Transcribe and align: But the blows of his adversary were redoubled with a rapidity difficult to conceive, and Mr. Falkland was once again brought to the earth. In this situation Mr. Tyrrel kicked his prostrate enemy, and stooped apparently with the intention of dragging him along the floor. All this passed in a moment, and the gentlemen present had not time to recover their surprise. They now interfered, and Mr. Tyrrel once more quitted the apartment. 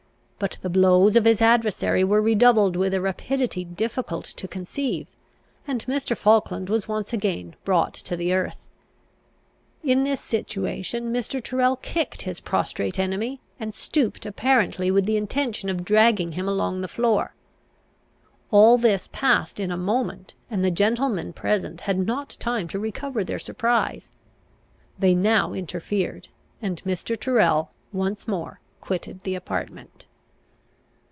But 0.43 0.57
the 0.63 0.71
blows 0.71 1.15
of 1.15 1.25
his 1.25 1.39
adversary 1.39 2.03
were 2.03 2.19
redoubled 2.19 2.75
with 2.75 2.95
a 2.95 2.99
rapidity 2.99 3.63
difficult 3.63 4.25
to 4.25 4.47
conceive, 4.47 5.05
and 5.67 5.85
Mr. 5.85 6.17
Falkland 6.17 6.67
was 6.67 6.87
once 6.87 7.13
again 7.13 7.55
brought 7.63 7.93
to 7.93 8.17
the 8.17 8.33
earth. 8.33 8.55
In 9.83 10.03
this 10.03 10.19
situation 10.19 11.13
Mr. 11.13 11.43
Tyrrel 11.43 11.75
kicked 11.75 12.23
his 12.23 12.39
prostrate 12.39 12.97
enemy, 12.97 13.39
and 13.59 13.75
stooped 13.75 14.25
apparently 14.25 14.89
with 14.89 15.05
the 15.05 15.15
intention 15.15 15.69
of 15.69 15.85
dragging 15.85 16.31
him 16.31 16.47
along 16.49 16.81
the 16.81 16.87
floor. 16.87 17.35
All 18.49 18.79
this 18.79 19.09
passed 19.11 19.59
in 19.59 19.69
a 19.69 19.77
moment, 19.77 20.33
and 20.49 20.65
the 20.65 20.71
gentlemen 20.71 21.33
present 21.33 21.81
had 21.81 21.99
not 21.99 22.35
time 22.39 22.67
to 22.69 22.79
recover 22.79 23.23
their 23.23 23.37
surprise. 23.37 24.09
They 24.97 25.13
now 25.13 25.53
interfered, 25.53 26.29
and 26.63 26.83
Mr. 26.83 27.15
Tyrrel 27.15 27.69
once 27.93 28.27
more 28.27 28.59
quitted 28.79 29.21
the 29.21 29.35
apartment. 29.35 30.05